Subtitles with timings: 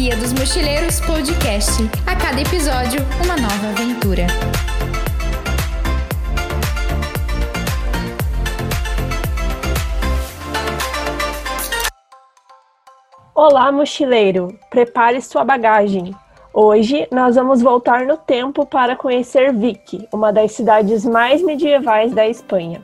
[0.00, 1.82] Guia dos Mochileiros Podcast.
[2.06, 4.26] A cada episódio, uma nova aventura.
[13.34, 14.58] Olá, mochileiro!
[14.70, 16.14] Prepare sua bagagem.
[16.54, 22.26] Hoje nós vamos voltar no tempo para conhecer Vic, uma das cidades mais medievais da
[22.26, 22.82] Espanha.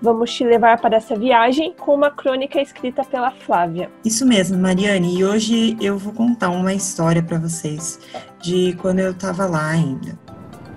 [0.00, 3.90] Vamos te levar para essa viagem com uma crônica escrita pela Flávia.
[4.04, 5.18] Isso mesmo, Mariane.
[5.18, 7.98] E hoje eu vou contar uma história para vocês
[8.40, 10.18] de quando eu estava lá ainda.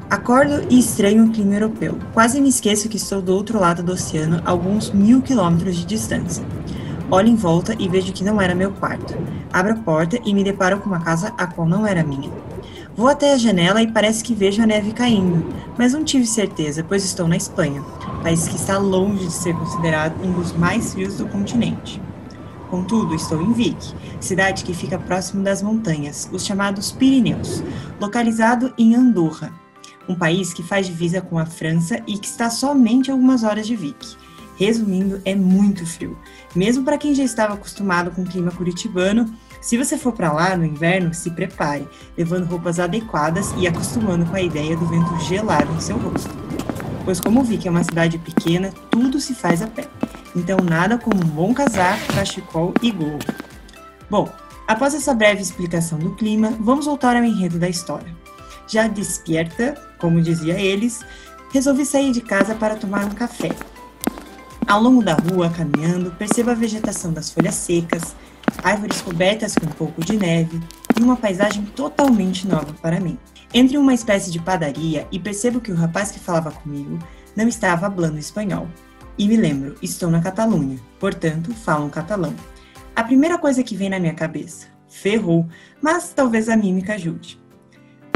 [0.10, 1.98] Acordo e estranho o clima europeu.
[2.14, 6.44] Quase me esqueço que estou do outro lado do oceano, alguns mil quilômetros de distância.
[7.12, 9.16] Olho em volta e vejo que não era meu quarto.
[9.52, 12.32] Abro a porta e me deparo com uma casa a qual não era minha.
[13.00, 16.84] Vou até a janela e parece que vejo a neve caindo, mas não tive certeza,
[16.84, 17.82] pois estou na Espanha,
[18.22, 22.02] país que está longe de ser considerado um dos mais frios do continente.
[22.70, 27.64] Contudo, estou em Vic, cidade que fica próximo das montanhas, os chamados Pirineus,
[28.02, 29.54] localizado em Andorra,
[30.10, 33.78] um país que faz divisa com a França e que está somente algumas horas de
[33.78, 34.18] Vic.
[34.58, 36.18] Resumindo, é muito frio.
[36.54, 40.56] Mesmo para quem já estava acostumado com o clima curitibano, se você for para lá
[40.56, 45.74] no inverno, se prepare, levando roupas adequadas e acostumando com a ideia do vento gelado
[45.74, 46.30] em seu rosto.
[47.04, 49.88] Pois como vi que é uma cidade pequena, tudo se faz a pé.
[50.36, 53.20] Então nada como um bom casaco, cachecol e gorro.
[54.10, 54.32] Bom,
[54.68, 58.16] após essa breve explicação do clima, vamos voltar ao enredo da história.
[58.68, 61.04] Já despierta, como dizia eles,
[61.52, 63.50] resolvi sair de casa para tomar um café.
[64.68, 68.16] Ao longo da rua, caminhando, percebo a vegetação das folhas secas,
[68.64, 70.60] árvores cobertas com um pouco de neve
[70.98, 73.18] e uma paisagem totalmente nova para mim.
[73.54, 77.00] Entro em uma espécie de padaria e percebo que o rapaz que falava comigo
[77.36, 78.68] não estava falando espanhol.
[79.18, 82.34] E me lembro, estou na Catalunha, portanto, falam catalão.
[82.96, 85.48] A primeira coisa que vem na minha cabeça, ferrou,
[85.82, 87.40] mas talvez a mímica ajude.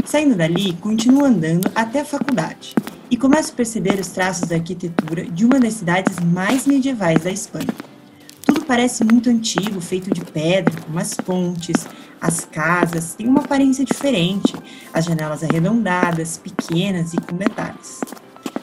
[0.04, 2.74] Saindo dali, continuo andando até a faculdade
[3.10, 7.30] e começo a perceber os traços da arquitetura de uma das cidades mais medievais da
[7.30, 7.93] Espanha
[8.66, 11.86] parece muito antigo, feito de pedra, como as pontes,
[12.20, 14.54] as casas, têm uma aparência diferente,
[14.92, 18.00] as janelas arredondadas, pequenas e com detalhes.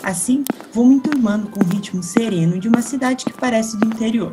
[0.04, 0.44] Assim,
[0.74, 4.32] vou me enturmando com o ritmo sereno de uma cidade que parece do interior.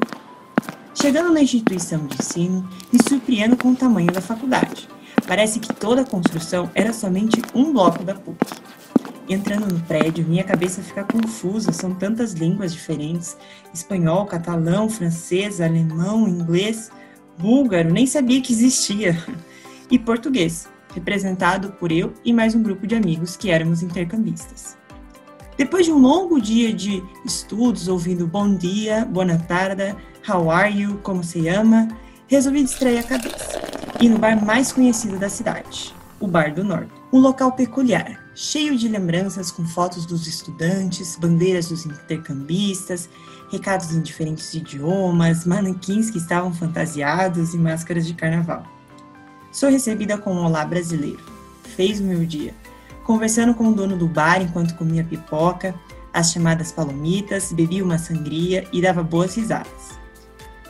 [0.95, 4.89] Chegando na instituição de ensino, me surpreendo com o tamanho da faculdade.
[5.27, 8.39] Parece que toda a construção era somente um bloco da PUC.
[9.29, 13.37] Entrando no prédio, minha cabeça fica confusa, são tantas línguas diferentes:
[13.75, 16.91] espanhol, catalão, francês, alemão, inglês,
[17.37, 19.23] búlgaro, nem sabia que existia,
[19.91, 24.79] e português, representado por eu e mais um grupo de amigos que éramos intercambistas.
[25.59, 29.95] Depois de um longo dia de estudos, ouvindo bom dia, boa tarde,
[30.27, 31.89] how are you, como se chama,
[32.29, 33.61] resolvi distrair a cabeça.
[34.01, 36.93] E no bar mais conhecido da cidade, o Bar do Norte.
[37.13, 43.09] Um local peculiar, cheio de lembranças com fotos dos estudantes, bandeiras dos intercambistas,
[43.51, 48.63] recados em diferentes idiomas, manequins que estavam fantasiados e máscaras de carnaval.
[49.51, 51.19] Sou recebida com um olá brasileiro.
[51.75, 52.55] Fez o meu dia.
[53.03, 55.75] Conversando com o dono do bar enquanto comia pipoca,
[56.13, 59.99] as chamadas palomitas, bebia uma sangria e dava boas risadas.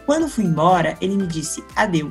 [0.06, 2.10] Quando fui embora, ele me disse adeu,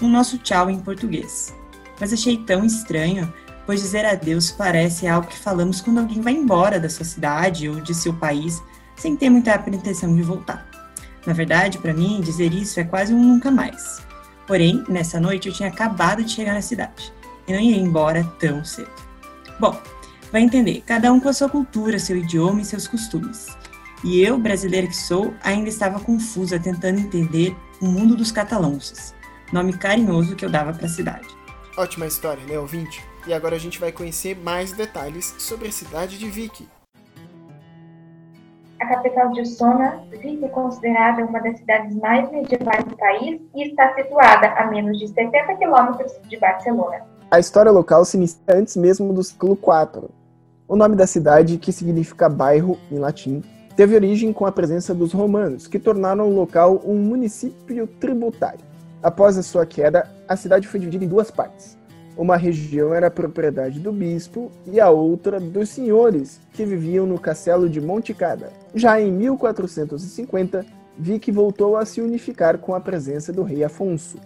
[0.00, 1.54] um nosso tchau em português
[2.00, 3.32] mas achei tão estranho,
[3.66, 7.80] pois dizer adeus parece algo que falamos quando alguém vai embora da sua cidade ou
[7.80, 8.62] de seu país
[8.94, 10.66] sem ter muita pretensão de voltar.
[11.26, 14.00] Na verdade, para mim, dizer isso é quase um nunca mais.
[14.46, 17.12] Porém, nessa noite eu tinha acabado de chegar na cidade
[17.48, 18.90] e não ia embora tão cedo.
[19.58, 19.76] Bom,
[20.30, 23.48] vai entender, cada um com a sua cultura, seu idioma e seus costumes.
[24.04, 29.14] E eu, brasileira que sou, ainda estava confusa tentando entender o mundo dos catalães,
[29.52, 31.26] nome carinhoso que eu dava para a cidade.
[31.76, 33.02] Ótima história, né, ouvinte?
[33.26, 36.68] E agora a gente vai conhecer mais detalhes sobre a cidade de Vicky.
[38.80, 43.68] A capital de Sona, Vicky é considerada uma das cidades mais medievais do país e
[43.68, 47.00] está situada a menos de 70 quilômetros de Barcelona.
[47.28, 50.08] A história local se inicia antes mesmo do século IV.
[50.68, 53.42] O nome da cidade, que significa bairro em latim,
[53.74, 58.64] teve origem com a presença dos romanos, que tornaram o local um município tributário.
[59.02, 61.75] Após a sua queda, a cidade foi dividida em duas partes.
[62.16, 67.68] Uma região era propriedade do bispo e a outra dos senhores que viviam no castelo
[67.68, 68.50] de Monticada.
[68.74, 70.64] Já em 1450,
[70.98, 74.18] Vic voltou a se unificar com a presença do rei Afonso.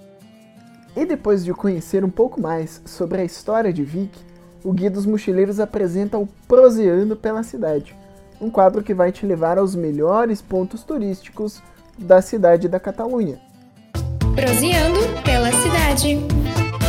[0.96, 4.16] E depois de conhecer um pouco mais sobre a história de Vic,
[4.62, 7.96] o Guia dos Mochileiros apresenta o Proseando pela Cidade,
[8.40, 11.60] um quadro que vai te levar aos melhores pontos turísticos
[11.98, 13.40] da cidade da Catalunha.
[14.34, 16.79] Proseando pela cidade.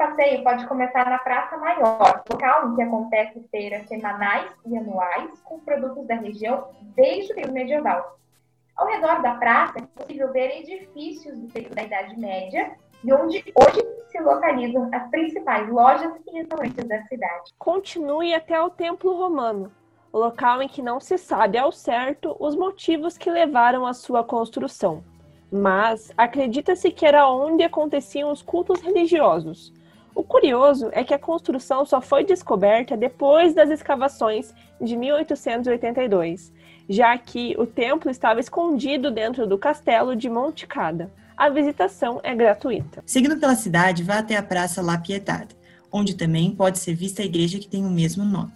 [0.00, 5.60] Passeio pode começar na Praça Maior, local em que acontecem feiras semanais e anuais com
[5.60, 8.18] produtos da região desde o período medieval.
[8.74, 12.72] Ao redor da praça é possível ver edifícios do período da Idade Média
[13.04, 17.52] e onde hoje se localizam as principais lojas e restaurantes da cidade.
[17.58, 19.70] Continue até o Templo Romano,
[20.10, 25.04] local em que não se sabe ao certo os motivos que levaram à sua construção.
[25.52, 29.78] Mas acredita-se que era onde aconteciam os cultos religiosos.
[30.14, 36.52] O curioso é que a construção só foi descoberta depois das escavações de 1882,
[36.88, 41.10] já que o templo estava escondido dentro do castelo de Monte Cada.
[41.36, 43.02] A visitação é gratuita.
[43.06, 45.56] Seguindo pela cidade, vá até a Praça La Pietade,
[45.90, 48.52] onde também pode ser vista a igreja que tem o mesmo nome.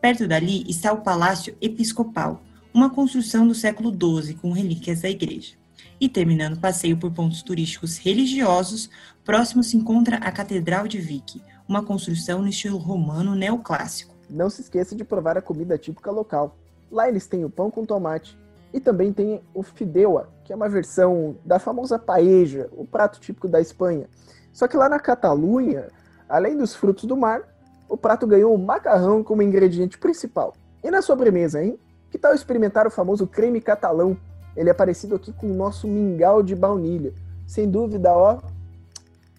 [0.00, 2.42] Perto dali está o Palácio Episcopal,
[2.72, 5.52] uma construção do século XII com relíquias da igreja.
[6.00, 8.90] E terminando o passeio por pontos turísticos religiosos,
[9.24, 14.14] próximo se encontra a Catedral de Vic, uma construção no estilo romano neoclássico.
[14.28, 16.56] Não se esqueça de provar a comida típica local.
[16.90, 18.36] Lá eles têm o pão com tomate
[18.72, 23.46] e também tem o fideua, que é uma versão da famosa paella, o prato típico
[23.46, 24.08] da Espanha.
[24.52, 25.88] Só que lá na Catalunha,
[26.28, 27.42] além dos frutos do mar,
[27.88, 30.54] o prato ganhou o macarrão como ingrediente principal.
[30.82, 31.78] E na sobremesa, hein?
[32.10, 34.16] Que tal experimentar o famoso creme catalão?
[34.56, 37.12] Ele é parecido aqui com o nosso mingau de baunilha.
[37.46, 38.40] Sem dúvida, ó,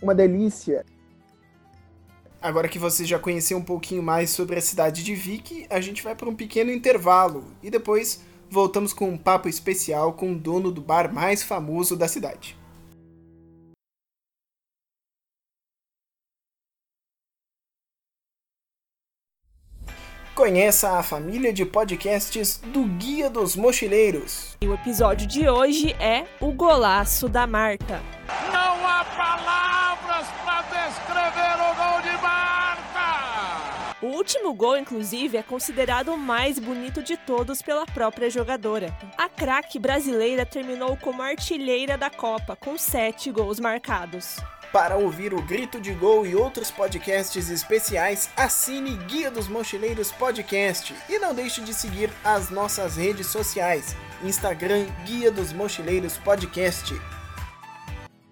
[0.02, 0.86] uma delícia.
[2.42, 6.04] Agora que você já conheceu um pouquinho mais sobre a cidade de Vic, a gente
[6.04, 10.72] vai para um pequeno intervalo e depois voltamos com um papo especial com o dono
[10.72, 12.56] do bar mais famoso da cidade.
[20.36, 24.58] Conheça a família de podcasts do Guia dos Mochileiros.
[24.60, 28.02] E o episódio de hoje é O Golaço da Marta.
[28.52, 33.96] Não há palavras para descrever o gol de Marta!
[34.02, 38.94] O último gol, inclusive, é considerado o mais bonito de todos pela própria jogadora.
[39.18, 44.36] A craque brasileira terminou como artilheira da Copa, com sete gols marcados.
[44.76, 50.94] Para ouvir o Grito de Gol e outros podcasts especiais, assine Guia dos Mochileiros Podcast
[51.10, 53.96] e não deixe de seguir as nossas redes sociais.
[54.22, 56.94] Instagram Guia dos Mochileiros Podcast.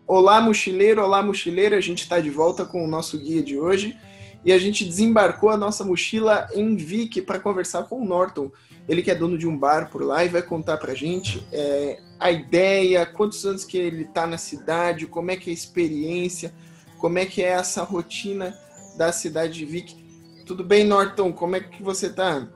[0.06, 1.78] Olá, mochileiro, olá, mochileira.
[1.78, 3.98] A gente está de volta com o nosso guia de hoje
[4.44, 8.52] e a gente desembarcou a nossa mochila em Vic para conversar com o Norton.
[8.86, 12.02] Ele que é dono de um bar por lá e vai contar pra gente é,
[12.20, 16.54] a ideia, quantos anos que ele está na cidade, como é que é a experiência,
[16.98, 18.58] como é que é essa rotina
[18.98, 19.96] da cidade de Vic.
[20.46, 21.32] Tudo bem, Norton?
[21.34, 22.48] Como é que você está?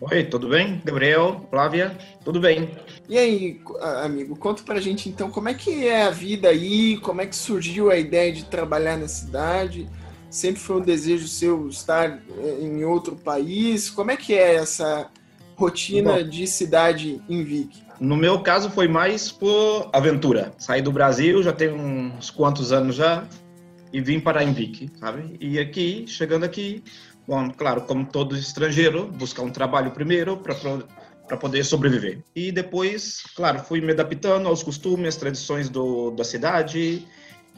[0.00, 0.82] Oi, tudo bem?
[0.84, 2.70] Gabriel, Flávia, tudo bem.
[3.08, 3.60] E aí,
[4.02, 7.36] amigo, conta pra gente então como é que é a vida aí, como é que
[7.36, 9.88] surgiu a ideia de trabalhar na cidade?
[10.28, 13.88] Sempre foi um desejo seu estar é, em outro país?
[13.90, 15.08] Como é que é essa
[15.54, 17.82] rotina Bom, de cidade em Vic?
[18.02, 20.52] No meu caso foi mais por aventura.
[20.58, 23.24] Saí do Brasil já tem uns quantos anos já
[23.92, 25.36] e vim para Vic, sabe?
[25.40, 26.82] E aqui, chegando aqui,
[27.28, 30.52] bom, claro, como todo estrangeiro, buscar um trabalho primeiro para
[31.28, 32.24] para poder sobreviver.
[32.34, 37.06] E depois, claro, fui me adaptando aos costumes, às tradições do, da cidade.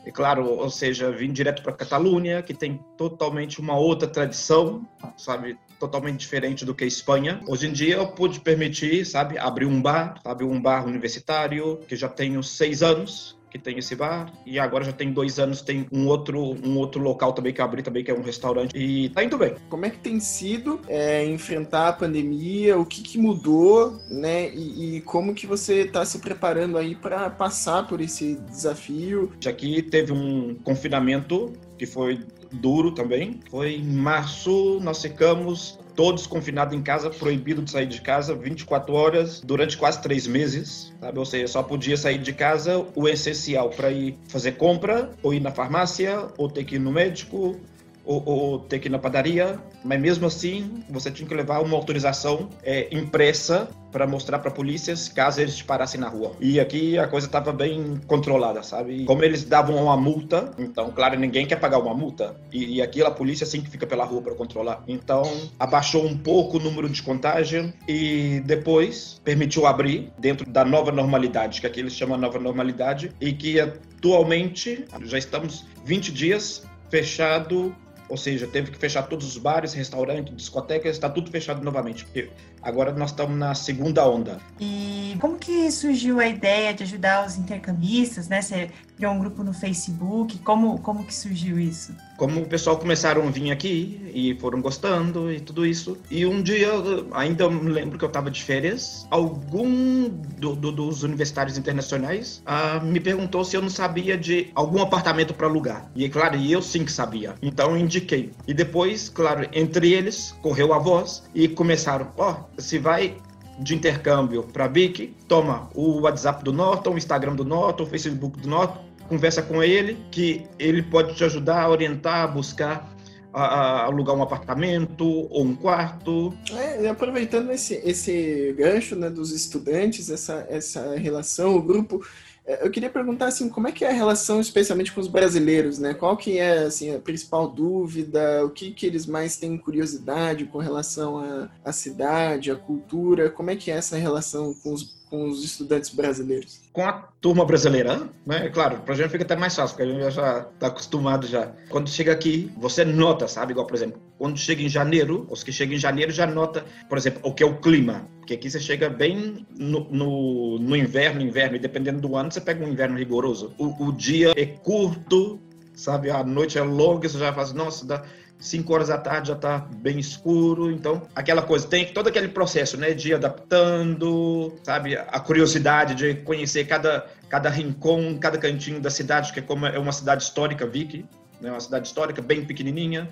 [0.07, 4.87] E claro, ou seja, vim direto para Catalunha, que tem totalmente uma outra tradição,
[5.17, 5.57] sabe?
[5.79, 7.41] Totalmente diferente do que a Espanha.
[7.47, 11.97] Hoje em dia eu pude permitir, sabe, abrir um bar, sabe, um bar universitário, que
[11.97, 15.87] já tenho seis anos, que tem esse bar e agora já tem dois anos tem
[15.93, 19.23] um outro um outro local também que abri também que é um restaurante e tá
[19.23, 19.55] indo bem.
[19.69, 22.77] Como é que tem sido é, enfrentar a pandemia?
[22.77, 24.51] O que, que mudou, né?
[24.53, 29.31] E, e, como que você está se preparando aí para passar por esse desafio?
[29.47, 32.19] Aqui teve um confinamento que foi
[32.51, 33.39] duro também.
[33.51, 38.93] Foi em março, nós ficamos todos confinados em casa, proibido de sair de casa 24
[38.95, 41.19] horas durante quase três meses, sabe?
[41.19, 45.41] Ou seja, só podia sair de casa o essencial para ir fazer compra, ou ir
[45.41, 47.57] na farmácia, ou ter que ir no médico,
[48.05, 51.77] ou, ou, ter que ir na padaria, mas mesmo assim você tinha que levar uma
[51.77, 56.33] autorização é, impressa para mostrar para a polícia caso eles te parassem na rua.
[56.41, 59.05] E aqui a coisa estava bem controlada, sabe?
[59.05, 62.35] Como eles davam uma multa, então, claro, ninguém quer pagar uma multa.
[62.53, 64.83] E, e aqui a polícia sim que fica pela rua para controlar.
[64.89, 65.23] Então,
[65.61, 71.61] abaixou um pouco o número de contágio e depois permitiu abrir dentro da nova normalidade,
[71.61, 77.75] que aqui eles chamam nova normalidade, e que atualmente já estamos 20 dias fechado
[78.09, 82.31] ou seja, teve que fechar todos os bares, restaurantes, discotecas, está tudo fechado novamente, porque
[82.63, 84.39] agora nós estamos na segunda onda.
[84.61, 88.43] E como que surgiu a ideia de ajudar os intercambistas, né?
[88.43, 90.39] Você criou um grupo no Facebook?
[90.39, 91.95] Como, como que surgiu isso?
[92.17, 95.99] Como o pessoal começaram a vir aqui e foram gostando e tudo isso.
[96.11, 96.71] E um dia,
[97.13, 102.85] ainda me lembro que eu estava de férias, algum do, do, dos universitários internacionais uh,
[102.85, 105.91] me perguntou se eu não sabia de algum apartamento para alugar.
[105.97, 107.35] E, claro, eu sim que sabia.
[107.43, 108.31] Então, eu indiquei.
[108.47, 113.17] E depois, claro, entre eles, correu a voz e começaram, ó, oh, se vai
[113.59, 118.41] de intercâmbio para BIC, toma o WhatsApp do Norton, o Instagram do Norton, o Facebook
[118.41, 122.95] do Norton, conversa com ele, que ele pode te ajudar a orientar, a buscar
[123.33, 126.33] a, a alugar um apartamento ou um quarto.
[126.53, 132.05] É, aproveitando esse, esse gancho né, dos estudantes, essa, essa relação, o grupo
[132.47, 135.79] é, eu queria perguntar assim, como é que é a relação especialmente com os brasileiros,
[135.79, 135.95] né?
[135.95, 140.59] Qual que é assim a principal dúvida, o que que eles mais têm curiosidade com
[140.59, 143.31] relação à, à cidade, à cultura?
[143.31, 144.85] Como é que é essa relação com os
[145.15, 146.61] com os estudantes brasileiros?
[146.73, 148.49] Com a turma brasileira, né?
[148.49, 151.53] Claro, para a gente fica até mais fácil, porque a gente já está acostumado já.
[151.69, 153.53] Quando chega aqui, você nota, sabe?
[153.53, 156.99] Igual, por exemplo, quando chega em janeiro, os que chegam em janeiro já nota, por
[156.99, 158.09] exemplo, o que é o clima.
[158.19, 162.41] Porque aqui você chega bem no, no, no inverno, inverno, e dependendo do ano, você
[162.41, 163.55] pega um inverno rigoroso.
[163.57, 165.39] O, o dia é curto,
[165.75, 166.11] sabe?
[166.11, 168.03] A noite é longa, você já faz, nossa, dá
[168.39, 172.77] 5 horas da tarde já está bem escuro, então aquela coisa, tem todo aquele processo,
[172.77, 179.33] né, de adaptando, sabe, a curiosidade de conhecer cada, cada rincão, cada cantinho da cidade,
[179.33, 181.07] que é como é uma cidade histórica, Vicky,
[181.41, 183.09] né, uma cidade histórica bem pequenininha,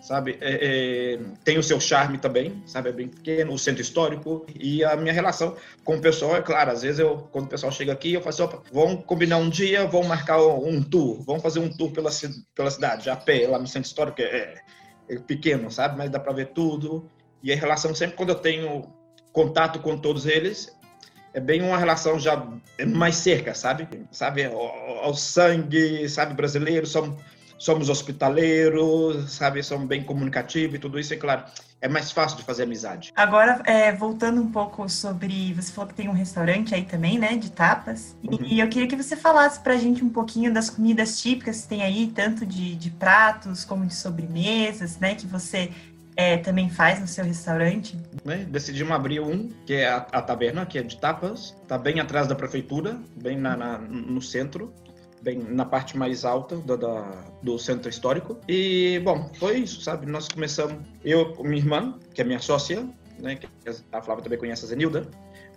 [0.00, 4.46] sabe, é, é, tem o seu charme também, sabe, é bem pequeno, o centro histórico,
[4.58, 7.72] e a minha relação com o pessoal, é claro, às vezes eu, quando o pessoal
[7.72, 11.60] chega aqui, eu faço, opa, vamos combinar um dia, vamos marcar um tour, vamos fazer
[11.60, 12.10] um tour pela,
[12.54, 14.54] pela cidade, a pé, lá no centro histórico, é,
[15.08, 15.96] é pequeno, sabe?
[15.96, 17.08] Mas dá para ver tudo.
[17.42, 18.92] E a relação sempre quando eu tenho
[19.32, 20.74] contato com todos eles
[21.32, 22.48] é bem uma relação já
[22.86, 23.86] mais cerca, sabe?
[24.10, 27.22] Sabe, ao, sangue, sabe, brasileiro, somos,
[27.58, 31.44] somos hospitaleiros, sabe, somos bem comunicativos e tudo isso, é claro,
[31.80, 33.12] é mais fácil de fazer amizade.
[33.16, 37.36] Agora, é, voltando um pouco sobre, você falou que tem um restaurante aí também, né,
[37.36, 38.38] de tapas, uhum.
[38.44, 41.82] e eu queria que você falasse pra gente um pouquinho das comidas típicas que tem
[41.82, 45.70] aí, tanto de, de pratos como de sobremesas, né, que você
[46.16, 47.96] é, também faz no seu restaurante?
[48.48, 52.26] Decidimos abrir um, que é a, a, taverna, que é de tapas, tá bem atrás
[52.26, 54.72] da prefeitura, bem na, na no centro,
[55.22, 56.56] bem na parte mais alta
[57.42, 58.38] do, centro histórico.
[58.48, 60.06] E, bom, foi isso, sabe?
[60.06, 63.36] Nós começamos, eu com minha irmã, que é minha sócia, né?
[63.36, 63.48] Que
[63.92, 65.06] a Flávia também conhece a Zenilda.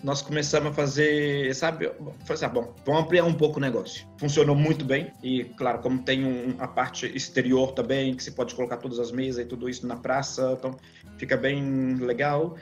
[0.01, 1.91] Nós começamos a fazer, sabe?
[2.25, 4.07] Falei assim, bom, vamos ampliar um pouco o negócio.
[4.17, 8.55] Funcionou muito bem e, claro, como tem um, a parte exterior também, que se pode
[8.55, 10.77] colocar todas as mesas e tudo isso na praça, então
[11.17, 12.55] fica bem legal.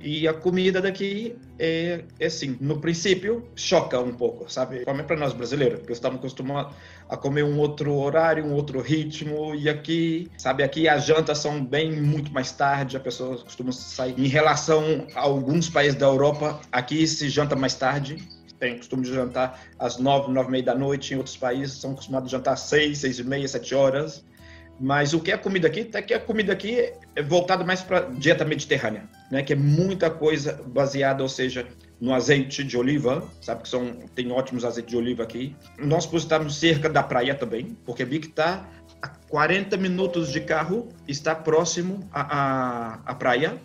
[0.00, 4.84] E a comida daqui é, é assim, no princípio choca um pouco, sabe?
[4.84, 6.72] Como é para nós brasileiros, porque estamos acostumados
[7.08, 11.64] a comer um outro horário, um outro ritmo, e aqui, sabe, aqui as jantas são
[11.64, 14.14] bem muito mais tarde, a pessoa costuma sair.
[14.16, 18.18] Em relação a alguns países da Europa, aqui se janta mais tarde,
[18.60, 21.92] tem costume de jantar às nove, nove e meia da noite, em outros países são
[21.92, 24.24] acostumados a jantar às seis, seis e meia, sete horas.
[24.80, 28.02] Mas o que é comida aqui, até que a comida aqui é voltada mais para
[28.02, 29.42] dieta mediterrânea, né?
[29.42, 31.66] Que é muita coisa baseada, ou seja,
[32.00, 35.54] no azeite de oliva, sabe que são tem ótimos azeites de oliva aqui.
[35.78, 38.68] Nós estamos cerca da praia também, porque que está
[39.02, 43.56] a 40 minutos de carro, está próximo à, à, à praia.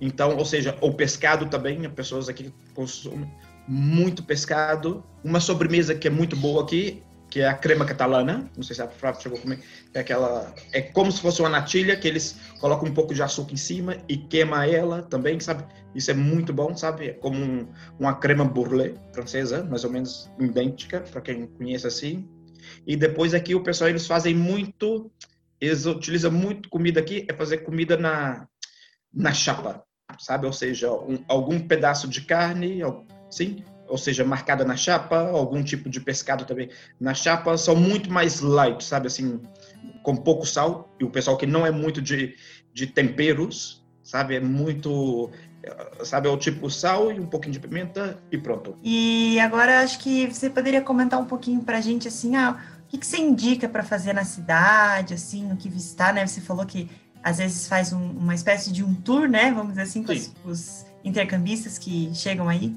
[0.00, 3.28] Então, ou seja, o pescado também, as pessoas aqui consomem
[3.66, 5.04] muito pescado.
[5.24, 8.50] Uma sobremesa que é muito boa aqui que é a crema catalana.
[8.56, 9.60] Não sei se a Flávia chegou a comer.
[9.94, 10.54] É aquela.
[10.72, 13.96] É como se fosse uma natilha que eles colocam um pouco de açúcar em cima
[14.08, 15.64] e queima ela também, sabe?
[15.94, 17.08] Isso é muito bom, sabe?
[17.08, 17.68] É como um,
[17.98, 22.28] uma crema burlé francesa, mais ou menos idêntica, para quem conhece assim.
[22.86, 25.10] E depois aqui o pessoal eles fazem muito.
[25.60, 28.46] Eles utilizam muito comida aqui, é fazer comida na,
[29.12, 29.82] na chapa,
[30.18, 30.46] sabe?
[30.46, 32.80] Ou seja, um, algum pedaço de carne,
[33.28, 36.68] sim, ou seja, marcada na chapa, algum tipo de pescado também
[37.00, 39.40] na chapa, são muito mais light, sabe, assim,
[40.02, 42.36] com pouco sal, e o pessoal que não é muito de,
[42.72, 45.30] de temperos, sabe, é muito,
[46.02, 48.76] sabe, é o tipo sal e um pouquinho de pimenta e pronto.
[48.82, 52.98] E agora acho que você poderia comentar um pouquinho pra gente, assim, ah, o que,
[52.98, 56.88] que você indica para fazer na cidade, assim, o que visitar, né, você falou que
[57.22, 60.32] às vezes faz um, uma espécie de um tour, né, vamos dizer assim, com os,
[60.44, 62.74] os intercambistas que chegam aí.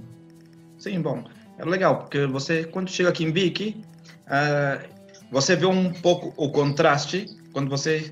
[0.82, 1.24] Sim, bom,
[1.60, 3.78] é legal, porque você, quando chega aqui em Vic,
[4.26, 4.84] uh,
[5.32, 8.10] você vê um pouco o contraste quando você,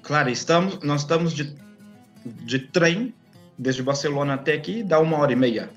[0.00, 1.56] claro, estamos, nós estamos de,
[2.24, 3.12] de trem
[3.58, 5.68] desde Barcelona até aqui, dá uma hora e meia.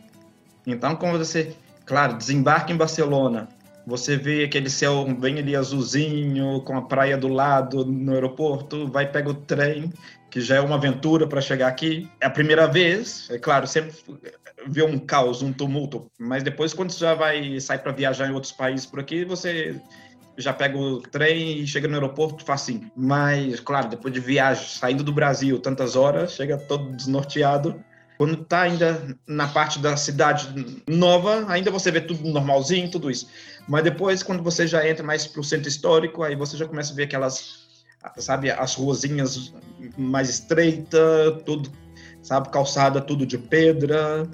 [0.68, 1.56] Então, quando você,
[1.88, 3.50] claro, desembarca em Barcelona
[3.88, 9.10] você vê aquele céu bem ali azulzinho, com a praia do lado no aeroporto, vai
[9.10, 9.94] pega o trem,
[10.30, 12.12] que já é uma aventura para chegar aqui.
[12.20, 13.96] É a primeira vez, é claro, sempre
[14.68, 18.34] vê um caos, um tumulto, mas depois quando você já vai sair para viajar em
[18.34, 19.80] outros países por aqui, você
[20.38, 22.92] já pega o trem e chega no aeroporto facinho.
[22.94, 27.82] Mas, claro, depois de viagem, saindo do Brasil tantas horas, chega todo desnorteado.
[28.18, 33.28] Quando tá ainda na parte da cidade nova, ainda você vê tudo normalzinho, tudo isso.
[33.68, 36.96] Mas depois, quando você já entra mais pro centro histórico, aí você já começa a
[36.96, 37.68] ver aquelas,
[38.18, 39.54] sabe, as ruazinhas
[39.98, 41.72] mais estreitas, tudo,
[42.24, 44.28] sabe, calçada tudo de pedra.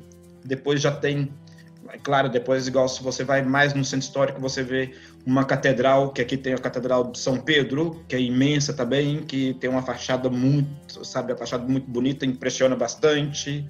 [0.45, 1.29] Depois já tem
[1.89, 4.95] é claro, depois, igual se você vai mais no centro histórico, você vê
[5.25, 9.53] uma catedral, que aqui tem a Catedral de São Pedro, que é imensa também, que
[9.55, 13.69] tem uma fachada muito, sabe, a fachada muito bonita, impressiona bastante.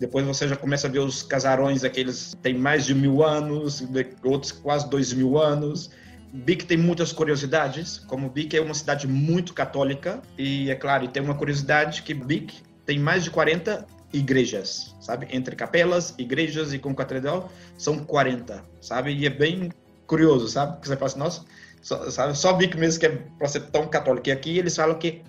[0.00, 3.86] Depois você já começa a ver os casarões, aqueles tem mais de mil anos,
[4.24, 5.90] outros quase dois mil anos.
[6.32, 11.22] Bic tem muitas curiosidades, como Bic é uma cidade muito católica, e é claro, tem
[11.22, 15.28] uma curiosidade que Bic tem mais de 40 igrejas, sabe?
[15.30, 19.14] Entre capelas, igrejas e com catedral, são 40, sabe?
[19.14, 19.70] E é bem
[20.08, 20.80] curioso, sabe?
[20.80, 21.44] Que você fala assim, nossa,
[21.80, 22.36] só, sabe?
[22.36, 24.28] Só Bic mesmo que é para ser tão católico.
[24.28, 25.22] E aqui eles falam que,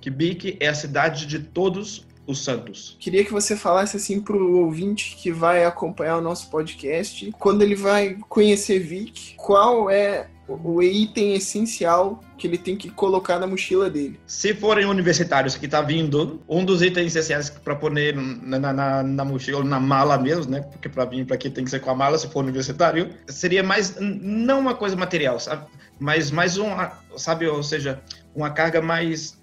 [0.00, 2.96] que Bic é a cidade de todos os santos.
[2.98, 7.62] Queria que você falasse assim para o ouvinte que vai acompanhar o nosso podcast, quando
[7.62, 13.46] ele vai conhecer Vic, qual é o item essencial que ele tem que colocar na
[13.46, 14.20] mochila dele.
[14.26, 19.24] Se forem universitários que tá vindo, um dos itens essenciais para pôr na, na, na,
[19.24, 20.60] mochila, na mala mesmo, né?
[20.60, 23.62] Porque para vir para aqui tem que ser com a mala, se for universitário, seria
[23.62, 25.66] mais não uma coisa material, sabe?
[25.98, 26.68] Mas mais um,
[27.16, 28.00] sabe, ou seja,
[28.34, 29.38] uma carga mais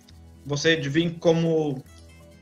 [0.45, 1.83] você de vir como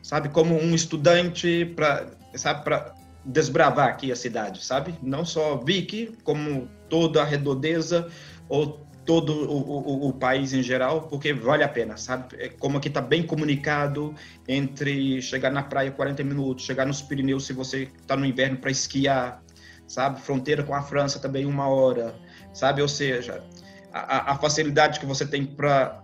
[0.01, 2.93] sabe, como um estudante para, sabe, para
[3.23, 4.95] desbravar aqui a cidade, sabe?
[5.01, 8.09] Não só Vicky, como toda a redondeza
[8.49, 12.35] ou todo o, o, o, país em geral, porque vale a pena, sabe?
[12.37, 14.13] É como aqui está bem comunicado
[14.47, 18.69] entre chegar na praia 40 minutos, chegar nos Pirineus se você está no inverno para
[18.69, 19.43] esquiar,
[19.87, 20.21] sabe?
[20.21, 22.15] Fronteira com a França também uma hora,
[22.53, 22.81] sabe?
[22.81, 23.43] Ou seja,
[23.91, 26.03] a, a facilidade que você tem para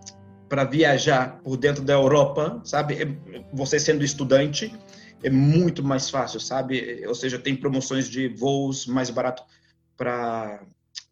[0.49, 3.03] para viajar por dentro da Europa, sabe?
[3.03, 4.73] É, você sendo estudante
[5.21, 7.03] é muito mais fácil, sabe?
[7.05, 9.43] Ou seja, tem promoções de voos mais barato
[9.97, 10.61] para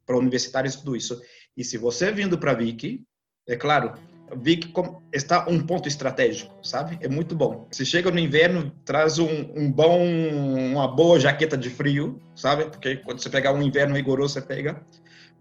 [0.05, 1.19] para universitários tudo isso.
[1.55, 3.01] E se você vindo para Vic,
[3.47, 3.93] é claro,
[4.37, 4.73] Vic
[5.13, 6.97] está um ponto estratégico, sabe?
[7.01, 7.67] É muito bom.
[7.71, 12.65] Se chega no inverno, traz um, um, bom, uma boa jaqueta de frio, sabe?
[12.65, 14.83] Porque quando você pegar um inverno rigoroso, você pega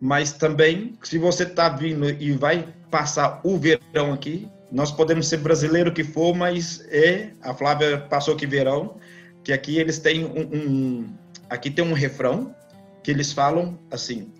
[0.00, 5.38] mas também, se você está vindo e vai passar o verão aqui, nós podemos ser
[5.38, 8.96] brasileiro que for, mas é, a Flávia passou que verão,
[9.42, 11.14] que aqui eles têm um, um
[11.48, 12.54] aqui tem um refrão
[13.02, 14.32] que eles falam assim,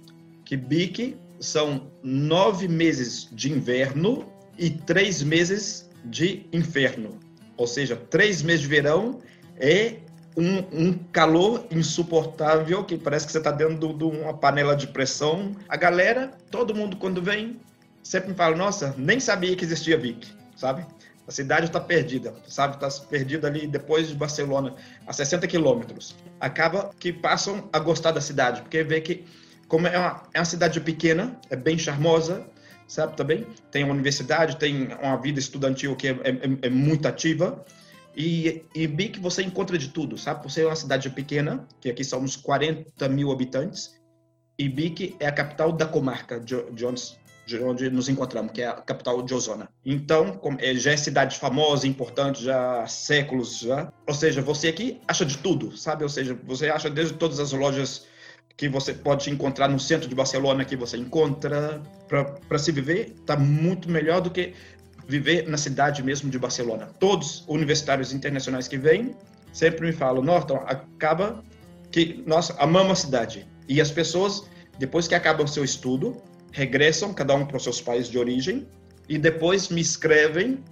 [0.45, 4.27] que bique são nove meses de inverno
[4.59, 7.19] e três meses de inferno.
[7.57, 9.21] Ou seja, três meses de verão
[9.57, 9.97] é
[10.37, 15.55] um, um, calor insuportável que parece que você está dentro de uma panela de pressão.
[15.69, 17.61] A galera, todo mundo quando vem,
[18.03, 20.27] sempre me fala: Nossa, nem sabia que existia Vic,
[20.57, 20.85] sabe?
[21.27, 22.75] A cidade está perdida, sabe?
[22.75, 24.75] Está perdida ali depois de Barcelona,
[25.07, 26.15] a 60 quilômetros.
[26.39, 29.25] Acaba que passam a gostar da cidade, porque vê que,
[29.75, 32.47] como é uma, é uma cidade pequena, é bem charmosa,
[32.87, 33.17] sabe?
[33.17, 37.65] Também tem uma universidade, tem uma vida estudantil que é, é, é muito ativa
[38.17, 38.87] e, e
[39.21, 40.43] você encontra de tudo, sabe?
[40.43, 44.01] Por ser uma cidade pequena, que aqui somos 40 mil habitantes,
[44.57, 48.63] e Bic é a capital da comarca de, de, onde, de onde nos encontramos, que
[48.63, 49.69] é a capital de Osona.
[49.85, 53.93] Então, é, já é cidade famosa, importante, já há séculos já.
[54.07, 56.05] Ou seja, você aqui acha de tudo, sabe?
[56.05, 58.14] Ou seja, você acha desde todas as lojas
[58.57, 61.83] que você pode encontrar no centro de Barcelona que você encontra
[62.49, 64.55] para se viver, está muito melhor do que
[65.09, 66.89] viver na cidade mesmo de Barcelona.
[66.99, 69.15] Todos universitários internacionais que vêm
[69.53, 71.43] sempre me falam, Norton, acaba
[71.91, 73.47] que nós amamos a cidade.
[73.69, 74.45] E as pessoas,
[74.79, 76.17] depois que acabam seu estudo,
[76.53, 78.67] regressam, cada um para os seus países de origem,
[79.09, 80.63] e depois me escrevem,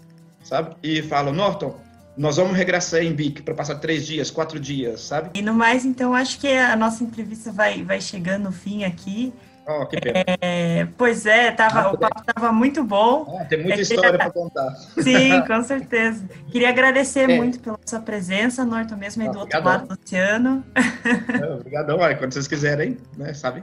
[0.43, 0.77] sabe?
[0.83, 1.79] E falam, Norton,
[2.17, 5.31] nós vamos regressar em Vic para passar três dias, quatro dias, sabe?
[5.35, 9.33] E no mais, então, acho que a nossa entrevista vai, vai chegando no fim aqui.
[9.67, 10.25] Oh, que pena.
[10.41, 13.39] É, pois é, tava, ah, o papo estava muito bom.
[13.41, 14.71] Ah, tem muita é, história para contar.
[15.01, 16.29] Sim, com certeza.
[16.51, 17.37] Queria agradecer é.
[17.37, 20.65] muito pela sua presença, Norton, mesmo aí ah, do outro lado do oceano.
[21.61, 23.63] Obrigadão, quando vocês quiserem, né, sabe?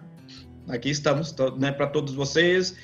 [0.70, 2.76] Aqui estamos, né, para todos vocês.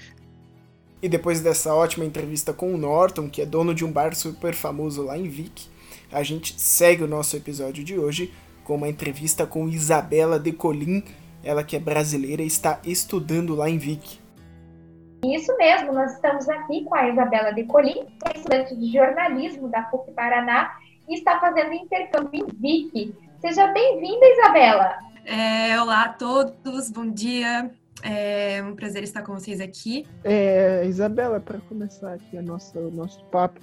[1.05, 4.55] E depois dessa ótima entrevista com o Norton, que é dono de um bar super
[4.55, 5.67] famoso lá em Vic,
[6.11, 11.03] a gente segue o nosso episódio de hoje com uma entrevista com Isabela Decolim,
[11.43, 14.19] ela que é brasileira e está estudando lá em Vic.
[15.23, 19.83] Isso mesmo, nós estamos aqui com a Isabela Decolim, que é estudante de jornalismo da
[19.83, 20.75] PUC Paraná
[21.07, 23.15] e está fazendo intercâmbio em Vic.
[23.41, 24.97] Seja bem-vinda, Isabela!
[25.23, 27.69] É, olá a todos, bom dia.
[28.07, 30.05] É um prazer estar com vocês aqui.
[30.23, 33.59] É, Isabela, para começar aqui a nossa, o nosso papo,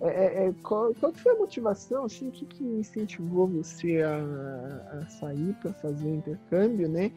[0.00, 4.98] é, é, é, qual, qual foi a motivação, assim, o que, que incentivou você a,
[5.00, 7.12] a sair para fazer o intercâmbio, né?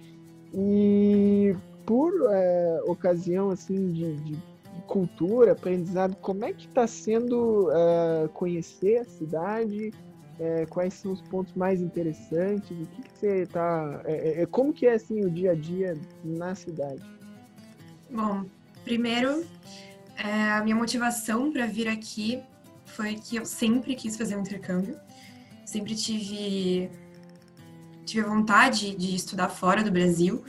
[0.53, 4.37] E por é, ocasião, assim, de, de,
[4.85, 9.91] cultura, aprendizado, como é que está sendo é, conhecer a cidade?
[10.39, 12.71] É, quais são os pontos mais interessantes?
[12.71, 14.01] O que, que você está...
[14.51, 17.01] como que é, assim, o dia a dia na cidade?
[18.09, 18.45] Bom,
[18.83, 19.43] primeiro,
[20.17, 22.41] a minha motivação para vir aqui
[22.85, 24.97] foi que eu sempre quis fazer um intercâmbio,
[25.65, 26.89] sempre tive
[28.05, 30.43] tive vontade de estudar fora do Brasil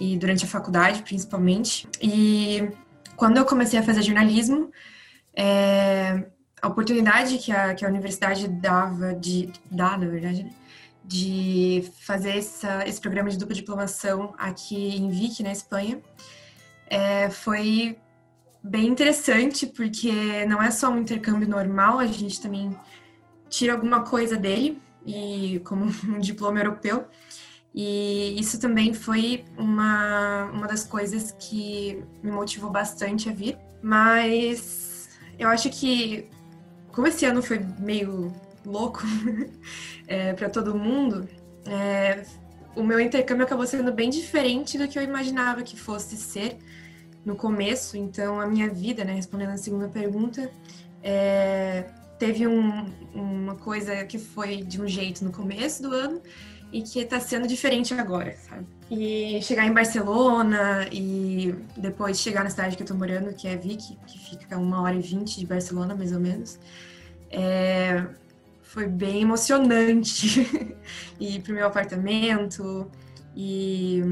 [0.00, 1.86] e durante a faculdade principalmente.
[2.00, 2.70] E
[3.14, 4.70] quando eu comecei a fazer jornalismo,
[5.34, 6.24] é,
[6.60, 10.46] a oportunidade que a, que a universidade dava de dá, na verdade,
[11.04, 16.00] de fazer essa, esse programa de dupla diplomação aqui em Vic, na Espanha,
[16.88, 17.98] é, foi
[18.62, 22.76] bem interessante, porque não é só um intercâmbio normal, a gente também
[23.48, 27.06] tira alguma coisa dele, e como um diploma europeu.
[27.74, 33.56] E isso também foi uma, uma das coisas que me motivou bastante a vir.
[33.82, 36.28] Mas eu acho que,
[36.98, 38.32] como esse ano foi meio
[38.66, 39.04] louco
[40.08, 41.28] é, para todo mundo,
[41.64, 42.24] é,
[42.74, 46.58] o meu intercâmbio acabou sendo bem diferente do que eu imaginava que fosse ser
[47.24, 50.50] no começo, então a minha vida, né, respondendo a segunda pergunta,
[51.00, 51.84] é,
[52.18, 56.20] teve um, uma coisa que foi de um jeito no começo do ano
[56.72, 58.66] e que está sendo diferente agora, sabe?
[58.90, 63.56] E chegar em Barcelona e depois chegar na cidade que eu tô morando, que é
[63.56, 66.58] Vic, que fica uma hora e vinte de Barcelona, mais ou menos,
[67.30, 68.06] é,
[68.62, 70.76] foi bem emocionante
[71.18, 72.90] ir pro meu apartamento
[73.34, 74.02] e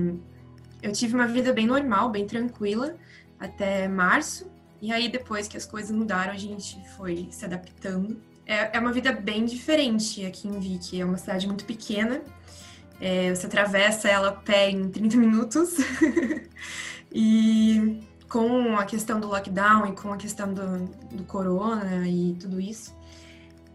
[0.83, 2.97] eu tive uma vida bem normal, bem tranquila,
[3.39, 4.51] até março.
[4.81, 8.21] E aí, depois que as coisas mudaram, a gente foi se adaptando.
[8.47, 11.01] É, é uma vida bem diferente aqui em Vic.
[11.01, 12.23] É uma cidade muito pequena.
[13.01, 15.77] É, você atravessa ela a pé em 30 minutos.
[17.11, 22.61] e com a questão do lockdown e com a questão do, do corona e tudo
[22.61, 22.95] isso,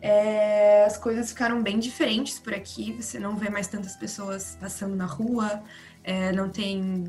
[0.02, 2.92] é, as coisas ficaram bem diferentes por aqui.
[2.94, 5.64] Você não vê mais tantas pessoas passando na rua,
[6.04, 7.06] é, não tem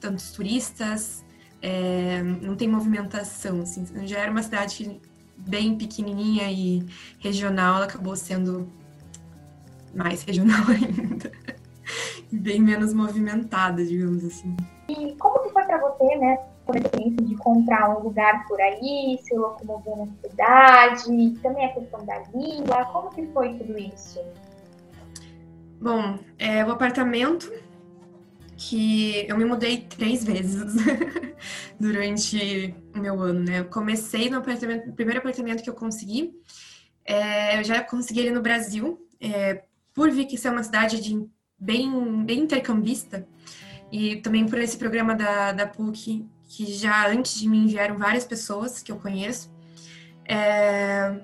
[0.00, 1.24] tantos turistas,
[1.62, 3.60] é, não tem movimentação.
[3.62, 5.00] Assim, já era uma cidade
[5.36, 6.84] bem pequenininha e
[7.20, 8.72] regional, ela acabou sendo
[9.94, 11.30] mais regional ainda,
[12.32, 14.56] bem menos movimentada, digamos assim.
[14.88, 19.18] E como que foi para você, né, por experiência de comprar um lugar por aí,
[19.22, 24.20] se locomover na cidade, também a questão da língua, como que foi tudo isso?
[25.80, 27.52] Bom, é, o apartamento
[28.56, 30.74] que eu me mudei três vezes
[31.78, 33.60] durante o meu ano, né?
[33.60, 36.34] Eu comecei no apartamento, no primeiro apartamento que eu consegui,
[37.04, 39.62] é, eu já consegui ele no Brasil, é,
[39.94, 41.24] por vir que ser uma cidade de,
[41.58, 43.26] bem, bem intercambista,
[43.92, 48.24] e também por esse programa da, da PUC, que já antes de mim vieram várias
[48.24, 49.54] pessoas que eu conheço,
[50.26, 51.14] é,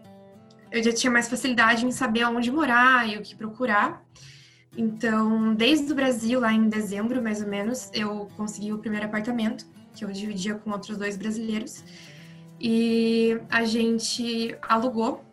[0.71, 4.05] eu já tinha mais facilidade em saber onde morar e o que procurar.
[4.77, 9.65] Então, desde o Brasil, lá em dezembro, mais ou menos, eu consegui o primeiro apartamento,
[9.95, 11.83] que eu dividia com outros dois brasileiros.
[12.61, 15.25] E a gente alugou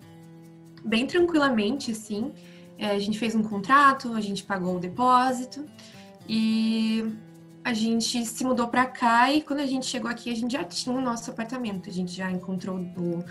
[0.85, 2.31] bem tranquilamente, assim.
[2.77, 5.65] É, a gente fez um contrato, a gente pagou o depósito
[6.25, 7.03] e
[7.69, 10.63] a gente se mudou para cá e quando a gente chegou aqui a gente já
[10.63, 11.89] tinha o nosso apartamento.
[11.89, 13.23] A gente já encontrou o,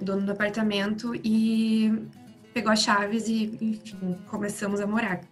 [0.00, 1.90] dono do apartamento e
[2.52, 5.22] pegou as chaves e, enfim, começamos a morar.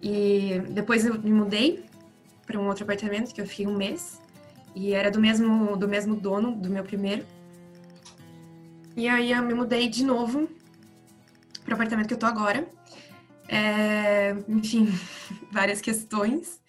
[0.00, 1.84] E depois eu me mudei
[2.46, 4.20] para um outro apartamento que eu fiquei um mês
[4.72, 7.26] e era do mesmo do mesmo dono do meu primeiro.
[8.96, 10.48] E aí eu me mudei de novo
[11.64, 12.64] para o apartamento que eu tô agora.
[13.48, 14.88] É, enfim,
[15.50, 16.60] várias questões.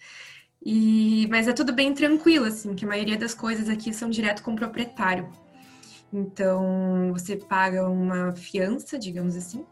[0.64, 4.42] E, mas é tudo bem tranquilo, assim, que a maioria das coisas aqui são direto
[4.42, 5.28] com o proprietário.
[6.12, 9.64] Então, você paga uma fiança, digamos assim,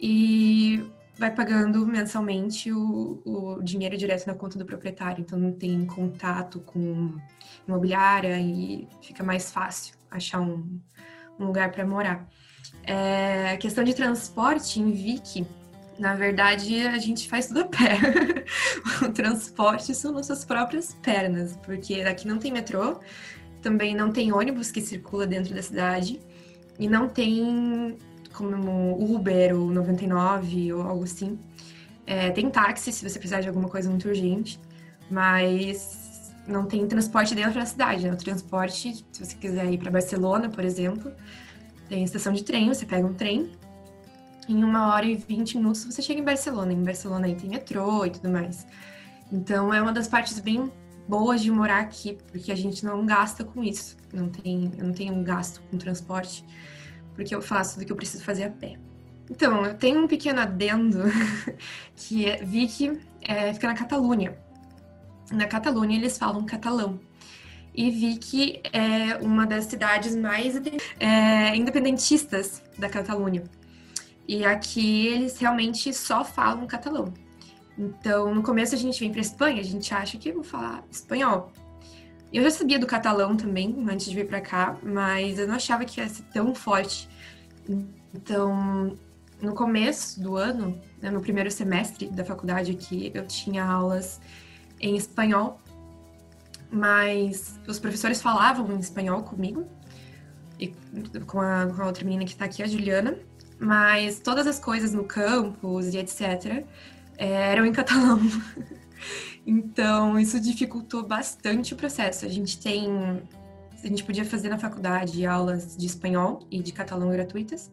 [0.00, 0.84] e
[1.16, 6.60] vai pagando mensalmente o, o dinheiro direto na conta do proprietário, então não tem contato
[6.60, 7.16] com
[7.66, 10.80] imobiliária e fica mais fácil achar um,
[11.38, 12.28] um lugar para morar.
[12.82, 15.46] É, questão de transporte em Vic,
[15.98, 18.44] Na verdade, a gente faz tudo a pé.
[19.06, 22.98] o transporte são nossas próprias pernas, porque aqui não tem metrô,
[23.62, 26.20] também não tem ônibus que circula dentro da cidade
[26.78, 27.96] e não tem
[28.32, 31.38] como Uber ou 99 ou algo assim.
[32.06, 34.60] É, tem táxi se você precisar de alguma coisa muito urgente,
[35.10, 38.06] mas não tem transporte dentro da cidade.
[38.06, 38.12] Né?
[38.12, 41.12] O transporte, se você quiser ir para Barcelona, por exemplo,
[41.88, 43.52] tem estação de trem, você pega um trem,
[44.48, 46.72] em uma hora e vinte minutos você chega em Barcelona.
[46.72, 48.66] Em Barcelona aí tem metrô e tudo mais.
[49.32, 50.70] Então é uma das partes bem
[51.08, 53.96] boas de morar aqui, porque a gente não gasta com isso.
[54.12, 56.44] Não tem, eu não tenho um gasto com transporte,
[57.14, 58.76] porque eu faço do que eu preciso fazer a pé.
[59.30, 61.02] Então, eu tenho um pequeno adendo
[61.96, 64.36] que é, vi que é, fica na Catalunha.
[65.30, 67.00] Na Catalunha eles falam catalão.
[67.74, 70.60] E vi que é uma das cidades mais
[71.00, 73.42] é, independentistas da Catalunha.
[74.26, 77.12] E aqui eles realmente só falam catalão.
[77.78, 81.52] Então, no começo a gente vem para Espanha, a gente acha que vou falar espanhol.
[82.32, 85.84] Eu já sabia do catalão também antes de vir para cá, mas eu não achava
[85.84, 87.08] que ia ser tão forte.
[88.12, 88.96] Então,
[89.40, 94.20] no começo do ano, né, no primeiro semestre da faculdade aqui, eu tinha aulas
[94.80, 95.60] em espanhol,
[96.70, 99.68] mas os professores falavam em espanhol comigo
[100.58, 100.72] e
[101.26, 103.16] com a, com a outra menina que está aqui, a Juliana,
[103.64, 106.64] mas todas as coisas no campus e etc
[107.16, 108.20] eram em catalão.
[109.46, 112.24] então, isso dificultou bastante o processo.
[112.24, 113.22] A gente tem.
[113.82, 117.70] A gente podia fazer na faculdade aulas de espanhol e de catalão gratuitas,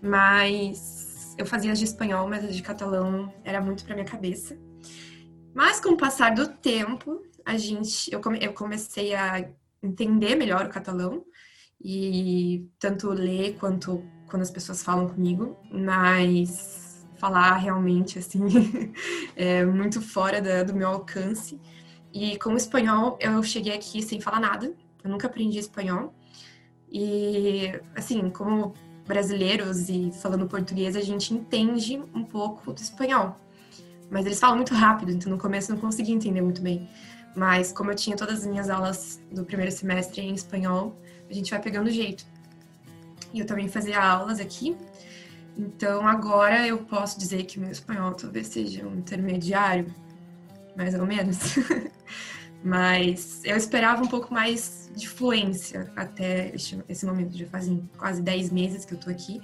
[0.00, 4.56] mas eu fazia as de espanhol, mas as de catalão era muito para minha cabeça.
[5.54, 9.46] Mas com o passar do tempo, a gente, eu, come, eu comecei a
[9.82, 11.24] entender melhor o catalão
[11.78, 18.40] e tanto ler quanto quando as pessoas falam comigo, mas falar realmente, assim,
[19.34, 21.60] é muito fora da, do meu alcance.
[22.12, 26.14] E com o espanhol, eu cheguei aqui sem falar nada, eu nunca aprendi espanhol.
[26.90, 28.74] E, assim, como
[29.06, 33.36] brasileiros e falando português, a gente entende um pouco do espanhol.
[34.10, 36.88] Mas eles falam muito rápido, então no começo eu não conseguia entender muito bem.
[37.36, 40.96] Mas como eu tinha todas as minhas aulas do primeiro semestre em espanhol,
[41.28, 42.24] a gente vai pegando jeito.
[43.32, 44.76] E eu também fazia aulas aqui
[45.58, 49.92] então agora eu posso dizer que meu espanhol talvez seja um intermediário,
[50.76, 51.36] mais ou menos.
[52.62, 57.36] Mas eu esperava um pouco mais de fluência até esse momento.
[57.36, 59.40] Já fazem quase 10 meses que eu tô aqui,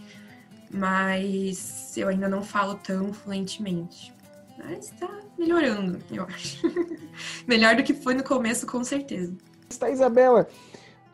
[0.68, 4.12] mas eu ainda não falo tão fluentemente.
[4.58, 6.60] Mas tá melhorando, eu acho.
[7.46, 9.32] Melhor do que foi no começo, com certeza.
[9.70, 10.48] Está, Isabela,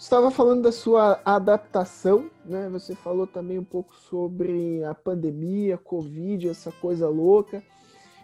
[0.04, 2.68] estava falando da sua adaptação, né?
[2.70, 7.62] Você falou também um pouco sobre a pandemia, Covid, essa coisa louca.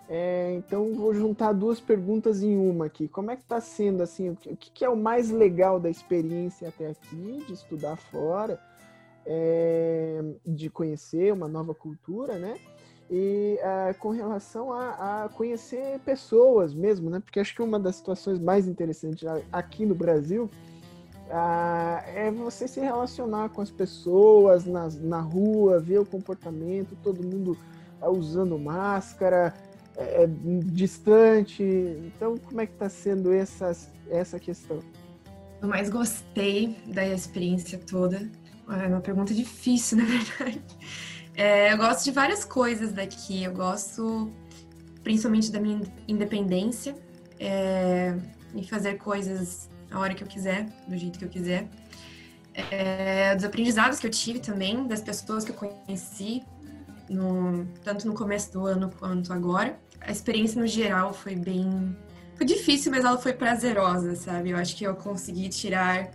[0.09, 3.09] É, então vou juntar duas perguntas em uma aqui.
[3.09, 4.31] Como é que está sendo assim?
[4.31, 8.59] O que, é o mais legal da experiência até aqui, de estudar fora,
[9.27, 12.57] é, de conhecer uma nova cultura, né?
[13.11, 17.21] E é, com relação a, a, conhecer pessoas mesmo, né?
[17.21, 20.51] Porque acho que uma das situações mais interessantes aqui no Brasil
[21.31, 27.23] ah, é você se relacionar com as pessoas na, na rua, ver o comportamento, todo
[27.23, 27.57] mundo
[28.01, 29.55] ah, usando máscara,
[29.97, 30.29] é, é,
[30.65, 31.63] distante.
[31.63, 33.73] Então, como é que está sendo essa,
[34.11, 34.81] essa questão?
[35.61, 38.31] Eu mais gostei da experiência toda.
[38.69, 40.63] É uma pergunta difícil, na verdade.
[41.35, 43.43] É, eu gosto de várias coisas daqui.
[43.43, 44.31] Eu gosto
[45.07, 46.97] principalmente da minha independência,
[47.39, 48.13] é,
[48.53, 51.69] em fazer coisas a hora que eu quiser, do jeito que eu quiser.
[52.71, 56.43] É, dos aprendizados que eu tive também, das pessoas que eu conheci,
[57.09, 59.79] no, tanto no começo do ano quanto agora.
[60.01, 61.97] A experiência no geral foi bem.
[62.37, 64.51] Foi difícil, mas ela foi prazerosa, sabe?
[64.51, 66.11] Eu acho que eu consegui tirar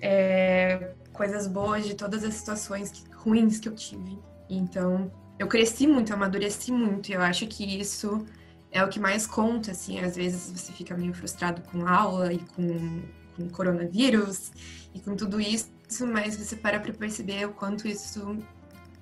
[0.00, 4.18] é, coisas boas de todas as situações que, ruins que eu tive.
[4.48, 7.10] Então, eu cresci muito, amadureci muito.
[7.10, 8.24] E eu acho que isso
[8.70, 10.00] é o que mais conta, assim.
[10.00, 13.02] Às vezes você fica meio frustrado com aula e com
[13.36, 14.50] com coronavírus
[14.94, 15.68] e com tudo isso,
[16.12, 18.38] mas você para para perceber o quanto isso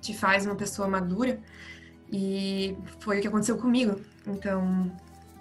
[0.01, 1.39] te faz uma pessoa madura.
[2.11, 3.99] E foi o que aconteceu comigo.
[4.27, 4.91] Então,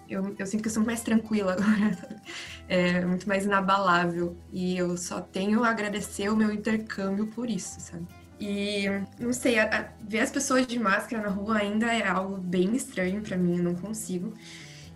[0.09, 2.21] eu, eu sinto que eu sou mais tranquila agora,
[2.69, 4.37] é muito mais inabalável.
[4.53, 8.07] E eu só tenho a agradecer o meu intercâmbio por isso, sabe?
[8.41, 8.85] E
[9.19, 12.75] não sei, a, a, ver as pessoas de máscara na rua ainda é algo bem
[12.75, 14.35] estranho para mim, eu não consigo.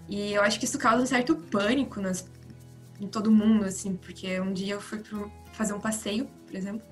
[0.09, 2.27] E eu acho que isso causa um certo pânico nas
[3.01, 6.87] em todo mundo, assim, porque um dia eu fui pro, fazer um passeio, por exemplo,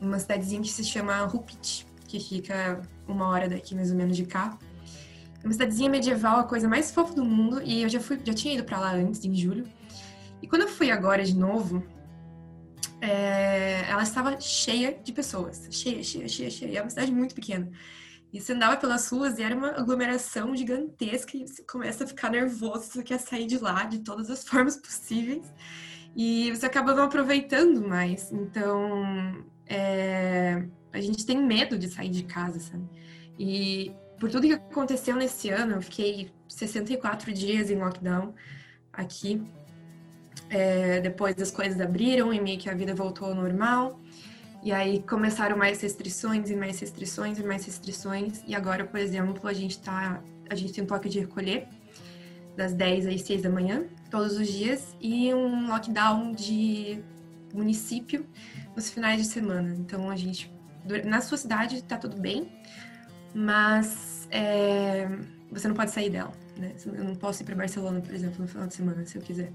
[0.00, 4.24] numa cidadezinha que se chama Rupit, que fica uma hora daqui, mais ou menos, de
[4.24, 4.58] cá.
[5.44, 8.54] uma cidadezinha medieval, a coisa mais fofa do mundo, e eu já fui, já tinha
[8.54, 9.66] ido para lá antes, em julho.
[10.42, 11.84] E quando eu fui agora de novo,
[13.00, 16.78] é, ela estava cheia de pessoas, cheia, cheia, cheia, cheia.
[16.78, 17.70] É uma cidade muito pequena.
[18.32, 22.30] E você andava pelas ruas e era uma aglomeração gigantesca e você começa a ficar
[22.30, 25.46] nervoso, você quer sair de lá de todas as formas possíveis.
[26.14, 28.30] E você acaba não aproveitando mais.
[28.32, 32.84] Então, é, a gente tem medo de sair de casa, sabe?
[33.38, 38.34] E por tudo que aconteceu nesse ano, eu fiquei 64 dias em lockdown
[38.92, 39.42] aqui.
[40.50, 44.00] É, depois as coisas abriram e meio que a vida voltou ao normal.
[44.68, 48.44] E aí começaram mais restrições e mais restrições e mais restrições.
[48.46, 50.22] E agora, por exemplo, a gente tá.
[50.46, 51.66] A gente tem um toque de recolher
[52.54, 57.00] das 10 às 6 da manhã, todos os dias, e um lockdown de
[57.54, 58.26] município
[58.76, 59.74] nos finais de semana.
[59.74, 60.52] Então a gente.
[61.06, 62.52] Na sua cidade tá tudo bem,
[63.34, 65.08] mas é,
[65.50, 66.32] você não pode sair dela.
[66.58, 66.74] Né?
[66.84, 69.50] Eu não posso ir para Barcelona, por exemplo, no final de semana, se eu quiser.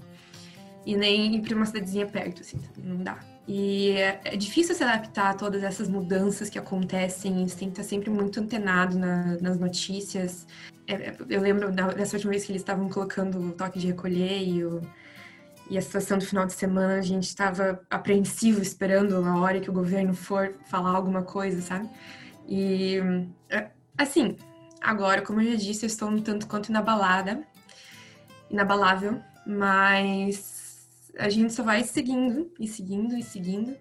[0.84, 3.33] E nem ir para uma cidadezinha perto, assim, não dá.
[3.46, 7.82] E é, difícil se adaptar a todas essas mudanças que acontecem, você tem que estar
[7.82, 10.46] sempre muito antenado na, nas notícias.
[10.86, 14.42] É, é eu lembro dessa última vez que eles estavam colocando o toque de recolher
[14.42, 14.80] e, o,
[15.68, 19.68] e a situação do final de semana, a gente estava apreensivo, esperando a hora que
[19.68, 21.88] o governo for falar alguma coisa, sabe?
[22.48, 22.98] E,
[23.50, 24.36] é, assim,
[24.80, 27.42] agora, como eu já disse, eu estou um tanto quanto inabalada,
[28.50, 30.53] inabalável, mas
[31.18, 33.76] a gente só vai seguindo e seguindo e seguindo.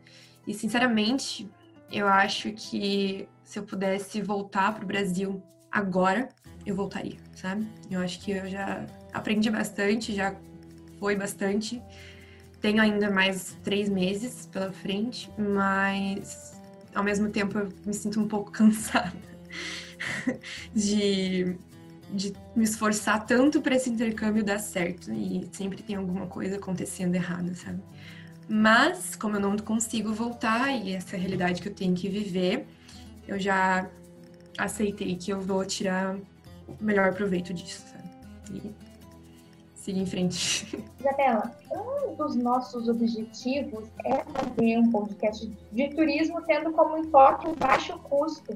[0.45, 1.49] E sinceramente,
[1.91, 5.41] eu acho que se eu pudesse voltar para o Brasil
[5.71, 6.29] agora,
[6.65, 7.67] eu voltaria, sabe?
[7.89, 10.35] Eu acho que eu já aprendi bastante, já
[10.99, 11.81] foi bastante.
[12.61, 16.53] Tenho ainda mais três meses pela frente, mas
[16.95, 19.11] ao mesmo tempo eu me sinto um pouco cansada
[20.73, 21.57] de
[22.13, 27.15] de me esforçar tanto para esse intercâmbio dar certo e sempre tem alguma coisa acontecendo
[27.15, 27.81] errada, sabe?
[28.47, 32.67] Mas, como eu não consigo voltar e essa é realidade que eu tenho que viver,
[33.27, 33.89] eu já
[34.57, 36.15] aceitei que eu vou tirar
[36.67, 38.03] o melhor proveito disso, sabe?
[38.53, 38.75] E
[39.73, 40.77] seguir em frente.
[40.99, 47.55] Isabela, um dos nossos objetivos é fazer um podcast de turismo tendo como enfoque um
[47.55, 48.55] baixo custo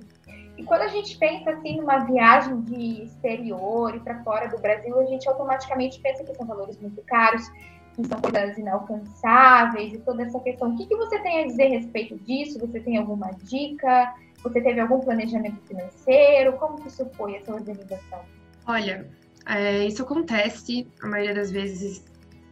[0.58, 5.00] e quando a gente pensa assim numa viagem de exterior e para fora do Brasil,
[5.00, 7.48] a gente automaticamente pensa que são valores muito caros,
[7.96, 10.74] que são coisas inalcançáveis e toda essa questão.
[10.74, 12.60] O que, que você tem a dizer a respeito disso?
[12.60, 14.16] Você tem alguma dica?
[14.42, 16.54] Você teve algum planejamento financeiro?
[16.54, 18.22] Como que isso foi, essa organização?
[18.66, 19.08] Olha,
[19.46, 22.04] é, isso acontece a maioria das vezes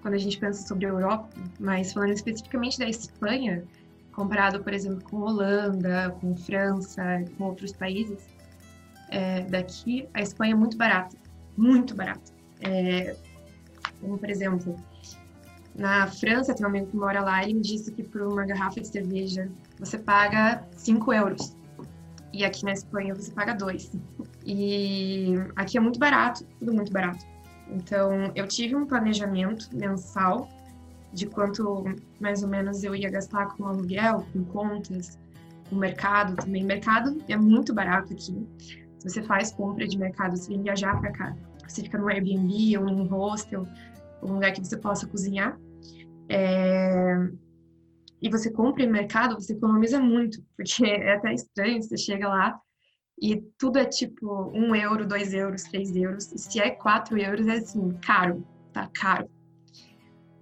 [0.04, 3.64] quando a gente pensa sobre a Europa, mas falando especificamente da Espanha,
[4.16, 8.18] comparado, por exemplo, com Holanda, com França, com outros países
[9.10, 11.16] é, daqui, a Espanha é muito barata,
[11.58, 12.34] muito barata.
[12.62, 13.16] É,
[14.00, 14.76] como, por exemplo,
[15.76, 18.80] na França, tem um amigo que mora lá, ele me disse que por uma garrafa
[18.80, 21.56] de cerveja você paga 5 euros.
[22.32, 23.92] E aqui na Espanha você paga 2.
[24.46, 27.26] E aqui é muito barato, tudo muito barato.
[27.70, 30.48] Então, eu tive um planejamento mensal
[31.16, 31.84] de quanto
[32.20, 35.18] mais ou menos eu ia gastar com aluguel, com contas,
[35.70, 36.64] com mercado também.
[36.64, 38.46] Mercado é muito barato aqui.
[39.00, 41.36] Se você faz compra de mercado, você vem viajar para cá.
[41.66, 43.66] Você fica no Airbnb ou num hostel,
[44.22, 45.58] um lugar que você possa cozinhar.
[46.28, 47.16] É...
[48.22, 52.60] E você compra em mercado, você economiza muito, porque é até estranho, você chega lá
[53.22, 56.26] e tudo é tipo um euro, dois euros, três euros.
[56.36, 59.30] Se é quatro euros, é assim, caro, tá caro.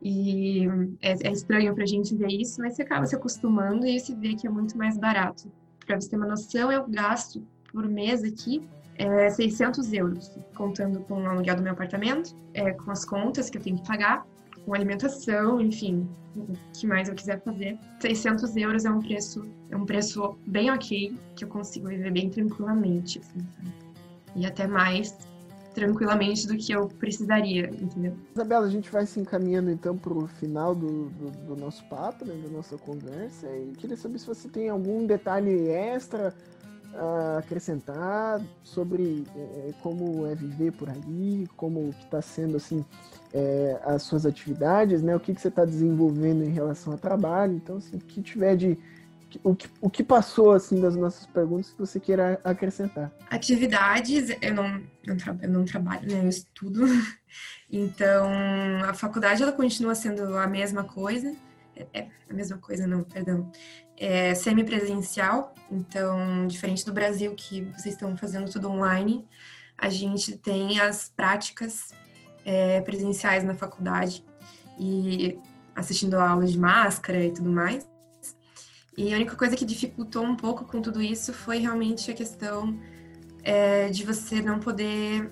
[0.04, 0.68] E
[1.02, 4.14] é, é estranho para a gente ver isso, mas você acaba se acostumando e você
[4.14, 5.50] vê que é muito mais barato.
[5.86, 11.24] Para você ter uma noção, eu gasto por mês aqui é 600 euros, contando com
[11.24, 14.26] o aluguel do meu apartamento, é, com as contas que eu tenho que pagar,
[14.66, 17.78] com alimentação, enfim, o que mais eu quiser fazer.
[18.00, 22.30] 600 euros é um preço, é um preço bem ok, que eu consigo viver bem
[22.30, 23.40] tranquilamente, assim,
[24.36, 25.18] e até mais
[25.74, 28.16] tranquilamente do que eu precisaria, entendeu?
[28.34, 32.26] Isabela, a gente vai se encaminhando então para o final do, do, do, nosso papo,
[32.26, 36.34] né, da nossa conversa, e queria saber se você tem algum detalhe extra
[36.96, 42.86] a acrescentar sobre é, como é viver por ali, como que está sendo assim
[43.34, 45.16] é, as suas atividades, né?
[45.16, 47.56] O que, que você está desenvolvendo em relação ao trabalho.
[47.56, 48.78] Então, assim, o que tiver de
[49.44, 53.12] o que, o que passou assim das nossas perguntas que você queira acrescentar?
[53.30, 56.20] Atividades, eu não, não, tra eu não trabalho, né?
[56.24, 56.86] Eu estudo.
[57.76, 58.30] Então,
[58.88, 61.36] a faculdade ela continua sendo a mesma coisa.
[61.76, 63.52] É, é a mesma coisa, não, perdão.
[63.98, 69.28] É semipresencial, então, diferente do Brasil, que vocês estão fazendo tudo online,
[69.76, 71.90] a gente tem as práticas
[72.46, 74.24] é, presenciais na faculdade
[74.80, 75.40] e
[75.76, 77.88] assistindo aulas de máscara e tudo mais.
[78.98, 82.80] E a única coisa que dificultou um pouco com tudo isso foi realmente a questão
[83.44, 85.32] é, de você não poder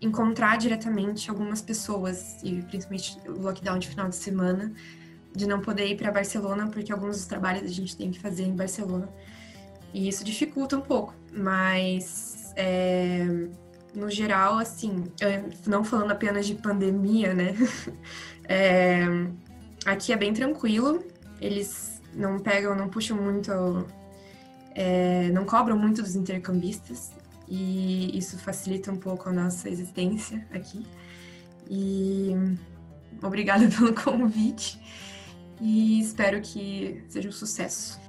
[0.00, 4.72] encontrar diretamente algumas pessoas, e principalmente o lockdown de final de semana,
[5.34, 8.44] de não poder ir para Barcelona, porque alguns dos trabalhos a gente tem que fazer
[8.44, 9.08] em Barcelona.
[9.92, 13.24] E isso dificulta um pouco, mas é,
[13.94, 15.04] no geral, assim,
[15.66, 17.54] não falando apenas de pandemia, né?
[18.48, 19.04] É,
[19.84, 21.04] aqui é bem tranquilo,
[21.40, 23.52] eles não pegam, não puxam muito,
[24.74, 27.12] é, não cobram muito dos intercambistas,
[27.48, 30.84] e isso facilita um pouco a nossa existência aqui.
[31.68, 32.32] E
[33.22, 34.80] obrigada pelo convite
[35.60, 38.00] e espero que seja um sucesso.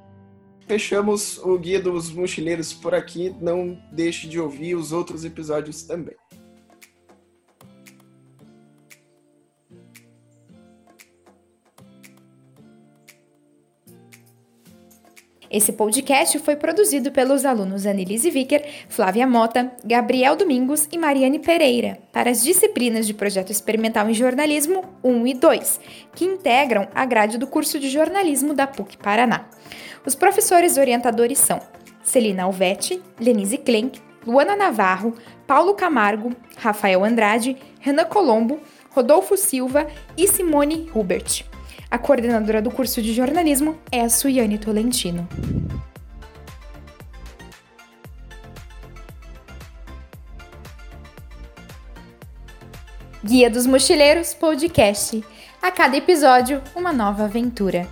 [0.67, 3.33] Fechamos o Guia dos Mochileiros por aqui.
[3.39, 6.15] Não deixe de ouvir os outros episódios também.
[15.57, 21.97] Esse podcast foi produzido pelos alunos Annelise Vicker, Flávia Mota, Gabriel Domingos e Mariane Pereira,
[22.13, 25.79] para as disciplinas de Projeto Experimental em Jornalismo 1 e 2,
[26.13, 29.47] que integram a grade do curso de jornalismo da PUC Paraná.
[30.05, 31.59] Os professores orientadores são
[32.03, 35.15] Celina Alvetti, Lenise Klenk, Luana Navarro,
[35.47, 38.59] Paulo Camargo, Rafael Andrade, Renan Colombo,
[38.91, 41.56] Rodolfo Silva e Simone Hubert.
[41.89, 45.25] A coordenadora do curso de jornalismo é a Suiane Tolentino.
[53.23, 55.23] Guia dos Mochileiros Podcast.
[55.61, 57.87] A cada episódio, uma nova aventura.